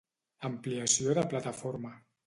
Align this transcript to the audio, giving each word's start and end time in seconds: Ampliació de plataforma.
Ampliació 0.49 1.15
de 1.21 1.27
plataforma. 1.35 1.97